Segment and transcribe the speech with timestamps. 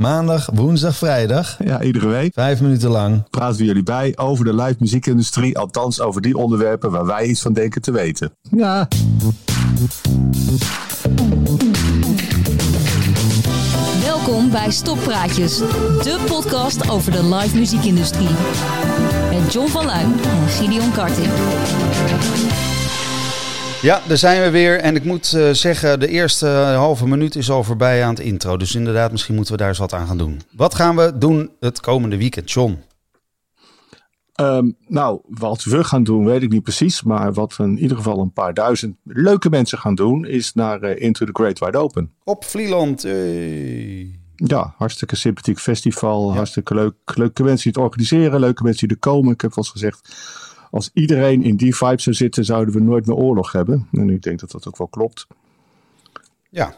[0.00, 1.56] Maandag, woensdag, vrijdag.
[1.64, 2.32] Ja, iedere week.
[2.34, 3.30] Vijf minuten lang.
[3.30, 5.58] Praten we jullie bij over de live muziekindustrie.
[5.58, 8.32] Althans, over die onderwerpen waar wij iets van denken te weten.
[8.50, 8.88] Ja.
[14.02, 18.30] Welkom bij Stoppraatjes, de podcast over de live muziekindustrie.
[19.30, 21.28] Met John van Luijn en Gideon Karting.
[23.82, 24.80] Ja, daar zijn we weer.
[24.80, 28.56] En ik moet uh, zeggen, de eerste halve minuut is al voorbij aan het intro.
[28.56, 30.40] Dus inderdaad, misschien moeten we daar eens wat aan gaan doen.
[30.56, 32.78] Wat gaan we doen het komende weekend, John?
[34.40, 37.02] Um, nou, wat we gaan doen, weet ik niet precies.
[37.02, 40.82] Maar wat we in ieder geval een paar duizend leuke mensen gaan doen, is naar
[40.82, 42.12] uh, Into the Great Wide Open.
[42.24, 43.02] Op Vlieland.
[43.02, 44.20] Hey.
[44.34, 46.28] Ja, hartstikke sympathiek festival.
[46.28, 46.34] Ja.
[46.34, 46.94] Hartstikke leuk.
[47.04, 49.32] Leuke mensen die het organiseren, leuke mensen die er komen.
[49.32, 50.14] Ik heb wel eens gezegd,
[50.70, 53.88] als iedereen in die vibe zou zitten, zouden we nooit meer oorlog hebben.
[53.92, 55.26] En ik denk dat dat ook wel klopt.
[56.50, 56.74] Ja,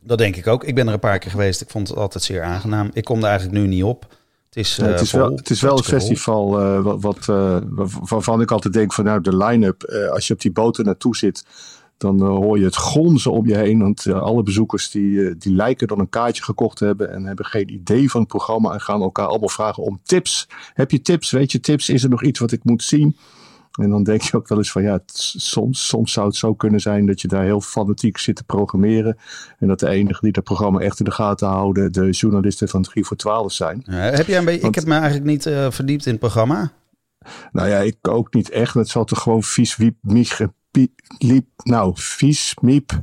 [0.00, 0.64] dat denk ik ook.
[0.64, 1.60] Ik ben er een paar keer geweest.
[1.60, 2.90] Ik vond het altijd zeer aangenaam.
[2.92, 4.06] Ik kom er eigenlijk nu niet op.
[4.48, 7.58] Het is, uh, het is, wel, het is wel een festival uh, wat, wat uh,
[8.00, 11.44] waarvan ik altijd denk van nou de line-up, als je op die boten naartoe zit,
[11.98, 13.78] dan hoor je het gonzen om je heen.
[13.78, 17.72] Want alle bezoekers die, die lijken dan een kaartje gekocht te hebben en hebben geen
[17.72, 20.48] idee van het programma en gaan elkaar allemaal vragen om tips.
[20.74, 21.30] Heb je tips?
[21.30, 21.88] Weet je tips?
[21.88, 23.16] Is er nog iets wat ik moet zien?
[23.76, 26.80] En dan denk je ook wel eens van ja, soms, soms zou het zo kunnen
[26.80, 29.16] zijn dat je daar heel fanatiek zit te programmeren.
[29.58, 32.82] En dat de enige die dat programma echt in de gaten houden, de journalisten van
[32.82, 33.82] 3 voor 12 zijn.
[33.86, 36.20] Ja, heb jij een beetje, Want, ik heb me eigenlijk niet uh, verdiept in het
[36.20, 36.72] programma.
[37.52, 38.74] Nou ja, ik ook niet echt.
[38.74, 40.50] Het zal toch gewoon vies, wiep, miep,
[41.18, 41.46] liep.
[41.56, 43.02] Nou, vies, miep.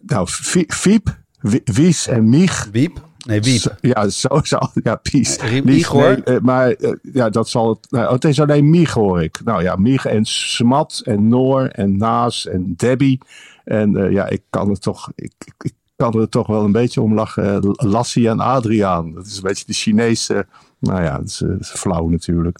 [0.00, 0.26] Nou,
[0.68, 1.18] viep,
[1.64, 2.68] wies en mich.
[2.72, 3.04] Wiep.
[3.26, 3.76] Nee, Wiep.
[3.80, 5.38] Ja, zo zal Ja, Pies.
[5.64, 6.20] Mieg hoor.
[6.24, 7.90] Nee, maar uh, ja, dat zal het.
[7.90, 9.40] Nou, het is alleen Mieg hoor ik.
[9.44, 13.20] Nou ja, Mieg en Smat en Noor en Naas en Debbie.
[13.64, 15.12] En uh, ja, ik kan het toch.
[15.14, 17.60] Ik, ik, kan er toch wel een beetje om lachen.
[17.76, 19.14] Lassie en Adriaan.
[19.14, 20.46] Dat is een beetje de Chinese.
[20.78, 22.58] Nou ja, dat is, dat is flauw natuurlijk.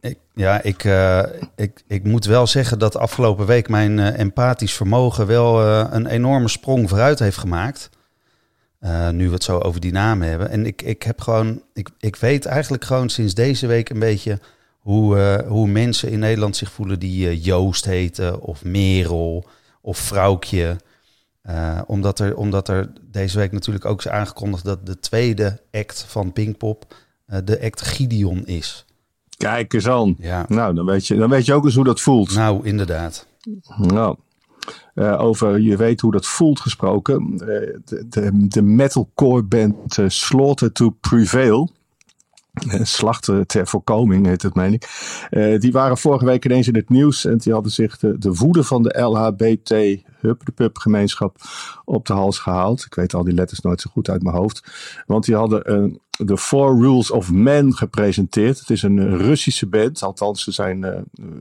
[0.00, 0.84] Ik, ja, ik,
[1.56, 6.88] ik, ik moet wel zeggen dat afgelopen week mijn empathisch vermogen wel een enorme sprong
[6.88, 7.90] vooruit heeft gemaakt.
[9.10, 10.50] Nu we het zo over die namen hebben.
[10.50, 14.40] En ik, ik heb gewoon, ik, ik weet eigenlijk gewoon sinds deze week een beetje
[14.78, 19.48] hoe, hoe mensen in Nederland zich voelen die Joost heten of Merel
[19.80, 20.76] of Vrouwtje.
[21.86, 26.32] omdat, er, omdat er deze week natuurlijk ook is aangekondigd dat de tweede act van
[26.32, 26.94] Pinkpop
[27.44, 28.86] de act Gideon is.
[29.36, 30.16] Kijk eens aan.
[30.18, 30.44] Ja.
[30.48, 32.34] Nou, dan weet, je, dan weet je ook eens hoe dat voelt.
[32.34, 33.26] Nou, inderdaad.
[33.76, 34.16] Nou,
[34.94, 37.32] uh, over je weet hoe dat voelt gesproken.
[37.32, 37.38] Uh,
[37.84, 41.70] de, de, de, metalcore band uh, Slaughter to Prevail.
[42.82, 44.88] Slachten ter voorkoming heet het, meen ik.
[45.60, 47.24] die waren vorige week ineens in het nieuws.
[47.24, 51.36] En die hadden zich de, de woede van de LHBT De gemeenschap
[51.84, 52.84] op de hals gehaald.
[52.84, 54.72] Ik weet al die letters nooit zo goed uit mijn hoofd.
[55.06, 58.58] Want die hadden een de Four Rules of Man gepresenteerd.
[58.58, 60.90] Het is een Russische band, althans ze zijn uh,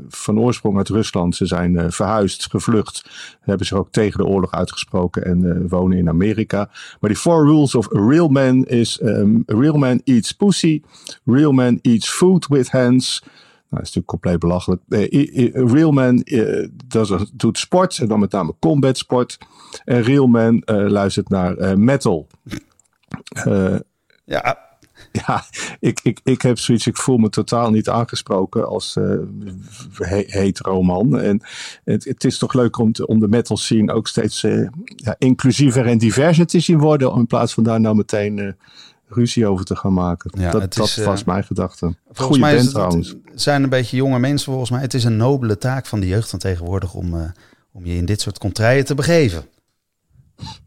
[0.08, 1.36] van oorsprong uit Rusland.
[1.36, 3.09] Ze zijn uh, verhuisd, gevlucht,
[3.41, 6.69] hebben zich ook tegen de oorlog uitgesproken en wonen in Amerika.
[7.00, 10.81] Maar die Four Rules of Real Man is a Real Man eats pussy,
[11.25, 13.24] Real Man eats food with hands.
[13.69, 14.81] Nou, dat is natuurlijk compleet belachelijk.
[14.87, 16.67] Uh, real Man uh,
[17.33, 19.37] doet sport, en dan met name combat sport.
[19.85, 22.27] En Real Man uh, luistert naar metal.
[24.25, 24.65] ja,
[25.11, 25.43] ja,
[25.79, 29.19] ik, ik, ik heb zoiets, ik voel me totaal niet aangesproken als uh,
[29.93, 31.19] he hetero man.
[31.19, 31.41] En
[31.83, 35.15] het, het is toch leuk om, te, om de metal scene ook steeds uh, ja,
[35.17, 37.15] inclusiever en diverser te zien worden.
[37.15, 38.51] In plaats van daar nou meteen uh,
[39.07, 40.31] ruzie over te gaan maken.
[40.39, 41.95] Ja, dat dat is, was mijn gedachte.
[42.13, 43.16] Goeie mij band trouwens.
[43.25, 44.81] Het zijn een beetje jonge mensen volgens mij.
[44.81, 47.33] Het is een nobele taak van de jeugd van tegenwoordig om,
[47.71, 49.45] om je in dit soort contraien te begeven.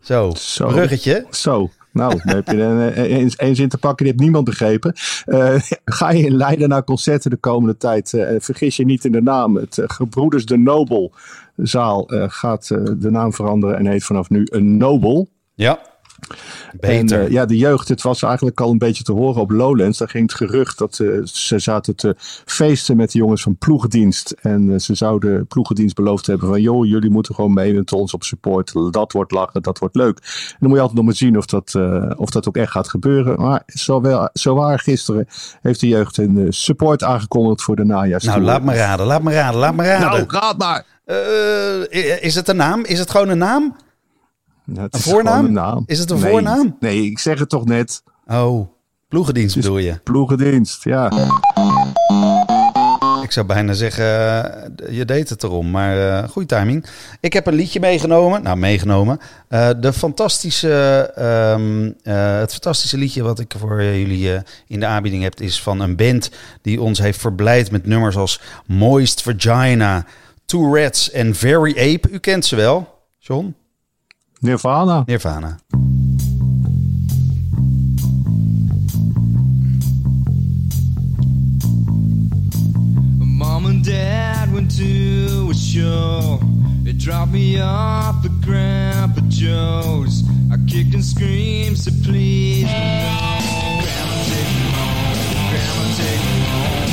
[0.01, 0.67] Zo, Zo.
[0.67, 1.27] bruggetje.
[1.31, 1.71] Zo.
[1.93, 4.93] Nou, dan heb je een, een, zin te pakken, die heeft niemand begrepen.
[5.27, 5.55] Uh,
[5.85, 8.13] ga je in Leiden naar concerten de komende tijd?
[8.13, 9.57] Uh, vergis je niet in de naam.
[9.57, 11.13] Het uh, Gebroeders de Nobel
[11.57, 15.29] zaal gaat de naam veranderen en heet vanaf nu een Nobel.
[15.55, 15.81] Ja.
[16.81, 17.19] Beter.
[17.21, 19.99] En, uh, ja, de jeugd, het was eigenlijk al een beetje te horen op Lowlands.
[19.99, 22.15] Daar ging het gerucht dat uh, ze zaten te
[22.45, 24.35] feesten met de jongens van ploegendienst.
[24.41, 26.61] En uh, ze zouden ploegendienst beloofd hebben van...
[26.61, 28.73] joh, jullie moeten gewoon mee met ons op support.
[28.91, 30.19] Dat wordt lachen, dat wordt leuk.
[30.19, 31.75] En dan moet je altijd nog maar zien of dat,
[32.17, 33.41] of dat ook echt gaat gebeuren.
[33.41, 35.27] Maar zo, wel, zo waar gisteren
[35.61, 38.25] heeft de jeugd een support aangekondigd voor de najaars.
[38.25, 40.09] Nou, laat me raden, laat me raden, laat me raden.
[40.11, 40.85] Nou, raad maar!
[42.21, 42.85] is het een naam?
[42.85, 43.77] Is het gewoon een naam?
[44.75, 45.45] Ja, het een is voornaam?
[45.45, 45.83] Een naam.
[45.87, 46.77] Is het een nee, voornaam?
[46.81, 48.03] Nee, ik zeg het toch net.
[48.27, 48.69] Oh,
[49.09, 50.01] ploegendienst bedoel je?
[50.05, 51.11] Ploegendienst, ja.
[53.23, 56.87] Ik zou bijna zeggen, eh, je deed het erom, maar uh, goede timing.
[57.21, 59.19] Ik heb een liedje meegenomen, nou meegenomen.
[59.49, 61.11] Uh, de fantastische,
[61.57, 65.97] um, het fantastische liedje wat ik voor jullie in de aanbieding heb, is van een
[65.97, 66.31] band
[66.63, 70.05] die ons heeft verblijd met nummers als Moist Vagina,
[70.45, 72.11] Two Rats en Very Ape.
[72.11, 73.55] U kent ze wel, John?
[74.41, 75.05] Nirvana.
[75.09, 75.59] Nirvana.
[83.21, 86.39] Mom and Dad went to a show.
[86.83, 90.23] They dropped me off at Grandpa Joe's.
[90.53, 92.65] I kicked and screamed, so please.
[92.65, 93.35] Grandma,
[94.25, 95.51] take me home.
[95.51, 96.88] Grandma, take me home.